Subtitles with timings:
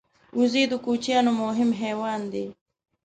[0.37, 2.45] وزې د کوچیانو مهم حیوان دی